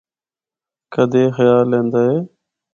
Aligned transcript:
کدے 0.93 1.21
اے 1.23 1.25
خیال 1.37 1.69
ایندا 1.75 2.01
ہے۔ 2.09 2.17